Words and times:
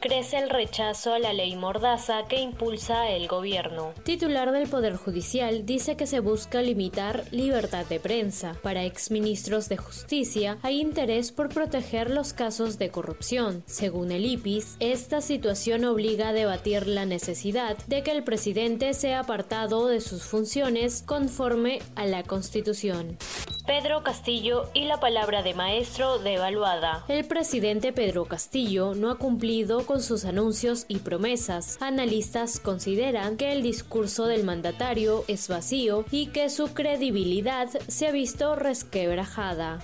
Crece 0.00 0.38
el 0.38 0.50
rechazo 0.50 1.14
a 1.14 1.18
la 1.18 1.32
ley 1.32 1.56
Mordaza 1.56 2.24
que 2.28 2.40
impulsa 2.40 3.08
el 3.08 3.28
gobierno. 3.28 3.94
Titular 4.04 4.52
del 4.52 4.68
Poder 4.68 4.96
Judicial 4.96 5.64
dice 5.64 5.96
que 5.96 6.06
se 6.06 6.20
busca 6.20 6.60
limitar 6.60 7.24
libertad 7.30 7.86
de 7.86 7.98
prensa. 7.98 8.56
Para 8.62 8.84
exministros 8.84 9.68
de 9.68 9.78
justicia 9.78 10.58
hay 10.62 10.80
interés 10.80 11.32
por 11.32 11.48
proteger 11.48 12.10
los 12.10 12.32
casos 12.32 12.78
de 12.78 12.90
corrupción. 12.90 13.62
Según 13.66 14.12
el 14.12 14.26
IPIS, 14.26 14.76
esta 14.80 15.20
situación 15.20 15.84
obliga 15.84 16.28
a 16.28 16.32
debatir 16.32 16.86
la 16.86 17.06
necesidad 17.06 17.76
de 17.86 18.02
que 18.02 18.10
el 18.10 18.22
presidente 18.22 18.92
sea 18.92 19.20
apartado 19.20 19.86
de 19.86 20.00
sus 20.00 20.24
funciones 20.24 21.02
conforme 21.06 21.80
a 21.94 22.06
la 22.06 22.22
Constitución. 22.22 23.16
Pedro 23.66 24.04
Castillo 24.04 24.70
y 24.74 24.84
la 24.84 25.00
palabra 25.00 25.42
de 25.42 25.52
maestro 25.52 26.18
devaluada. 26.18 27.04
El 27.08 27.24
presidente 27.24 27.92
Pedro 27.92 28.24
Castillo 28.24 28.94
no 28.94 29.10
ha 29.10 29.18
cumplido 29.18 29.84
con 29.84 30.02
sus 30.02 30.24
anuncios 30.24 30.84
y 30.86 30.98
promesas. 30.98 31.76
Analistas 31.80 32.60
consideran 32.60 33.36
que 33.36 33.50
el 33.50 33.62
discurso 33.62 34.26
del 34.26 34.44
mandatario 34.44 35.24
es 35.26 35.48
vacío 35.48 36.04
y 36.12 36.26
que 36.28 36.48
su 36.48 36.74
credibilidad 36.74 37.68
se 37.88 38.06
ha 38.06 38.12
visto 38.12 38.54
resquebrajada. 38.54 39.80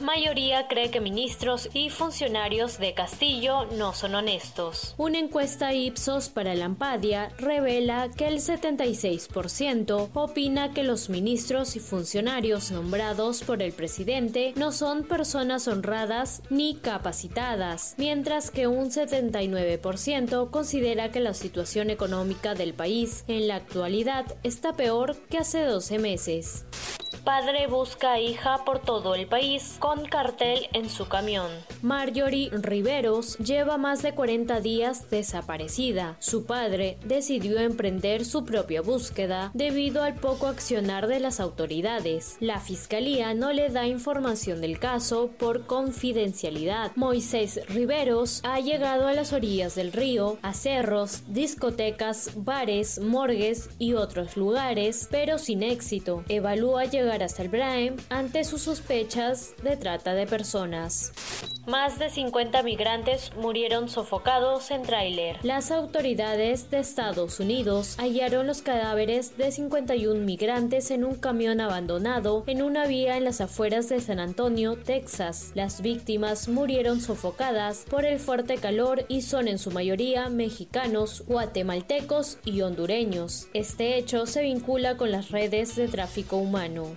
Mayoría 0.00 0.68
cree 0.68 0.90
que 0.90 1.00
ministros 1.00 1.68
y 1.74 1.90
funcionarios 1.90 2.78
de 2.78 2.94
Castillo 2.94 3.66
no 3.76 3.94
son 3.94 4.14
honestos. 4.14 4.94
Una 4.96 5.18
encuesta 5.18 5.74
Ipsos 5.74 6.28
para 6.28 6.54
la 6.54 6.66
Ampadia 6.66 7.30
revela 7.38 8.08
que 8.16 8.28
el 8.28 8.36
76% 8.36 10.10
opina 10.14 10.72
que 10.72 10.84
los 10.84 11.10
ministros 11.10 11.74
y 11.74 11.80
funcionarios 11.80 12.70
nombrados 12.70 13.42
por 13.42 13.60
el 13.60 13.72
presidente 13.72 14.52
no 14.54 14.70
son 14.70 15.02
personas 15.02 15.66
honradas 15.66 16.42
ni 16.48 16.76
capacitadas, 16.76 17.94
mientras 17.98 18.52
que 18.52 18.68
un 18.68 18.90
79% 18.90 20.50
considera 20.50 21.10
que 21.10 21.20
la 21.20 21.34
situación 21.34 21.90
económica 21.90 22.54
del 22.54 22.72
país 22.72 23.24
en 23.26 23.48
la 23.48 23.56
actualidad 23.56 24.36
está 24.44 24.74
peor 24.74 25.16
que 25.28 25.38
hace 25.38 25.64
12 25.64 25.98
meses. 25.98 26.64
Padre 27.28 27.66
busca 27.66 28.18
hija 28.18 28.64
por 28.64 28.78
todo 28.78 29.14
el 29.14 29.26
país 29.26 29.76
con 29.80 30.06
cartel 30.06 30.66
en 30.72 30.88
su 30.88 31.08
camión. 31.08 31.50
Marjorie 31.82 32.48
Riveros 32.50 33.36
lleva 33.36 33.76
más 33.76 34.00
de 34.00 34.14
40 34.14 34.62
días 34.62 35.10
desaparecida. 35.10 36.16
Su 36.20 36.46
padre 36.46 36.96
decidió 37.04 37.60
emprender 37.60 38.24
su 38.24 38.46
propia 38.46 38.80
búsqueda 38.80 39.50
debido 39.52 40.02
al 40.04 40.14
poco 40.14 40.46
accionar 40.46 41.06
de 41.06 41.20
las 41.20 41.38
autoridades. 41.38 42.38
La 42.40 42.60
fiscalía 42.60 43.34
no 43.34 43.52
le 43.52 43.68
da 43.68 43.86
información 43.86 44.62
del 44.62 44.78
caso 44.78 45.28
por 45.38 45.66
confidencialidad. 45.66 46.92
Moisés 46.96 47.60
Riveros 47.68 48.40
ha 48.42 48.58
llegado 48.60 49.06
a 49.06 49.12
las 49.12 49.34
orillas 49.34 49.74
del 49.74 49.92
río, 49.92 50.38
a 50.40 50.54
cerros, 50.54 51.24
discotecas, 51.28 52.30
bares, 52.36 52.98
morgues 52.98 53.68
y 53.78 53.92
otros 53.92 54.38
lugares, 54.38 55.08
pero 55.10 55.36
sin 55.36 55.62
éxito. 55.62 56.24
Evalúa 56.30 56.86
llegar 56.86 57.17
hasta 57.22 57.42
el 57.42 57.48
Braem 57.48 57.96
ante 58.08 58.44
sus 58.44 58.62
sospechas 58.62 59.54
de 59.62 59.76
trata 59.76 60.14
de 60.14 60.26
personas. 60.26 61.12
Más 61.66 61.98
de 61.98 62.08
50 62.08 62.62
migrantes 62.62 63.30
murieron 63.36 63.90
sofocados 63.90 64.70
en 64.70 64.82
tráiler. 64.82 65.36
Las 65.42 65.70
autoridades 65.70 66.70
de 66.70 66.78
Estados 66.78 67.40
Unidos 67.40 67.96
hallaron 67.98 68.46
los 68.46 68.62
cadáveres 68.62 69.36
de 69.36 69.52
51 69.52 70.24
migrantes 70.24 70.90
en 70.90 71.04
un 71.04 71.16
camión 71.16 71.60
abandonado 71.60 72.44
en 72.46 72.62
una 72.62 72.86
vía 72.86 73.18
en 73.18 73.24
las 73.24 73.42
afueras 73.42 73.88
de 73.90 74.00
San 74.00 74.18
Antonio, 74.18 74.76
Texas. 74.76 75.52
Las 75.54 75.82
víctimas 75.82 76.48
murieron 76.48 77.00
sofocadas 77.00 77.84
por 77.90 78.06
el 78.06 78.18
fuerte 78.18 78.56
calor 78.56 79.04
y 79.08 79.22
son 79.22 79.46
en 79.46 79.58
su 79.58 79.70
mayoría 79.70 80.28
mexicanos, 80.28 81.22
guatemaltecos 81.26 82.38
y 82.44 82.62
hondureños. 82.62 83.48
Este 83.52 83.98
hecho 83.98 84.26
se 84.26 84.42
vincula 84.42 84.96
con 84.96 85.10
las 85.10 85.30
redes 85.30 85.76
de 85.76 85.88
tráfico 85.88 86.36
humano. 86.36 86.96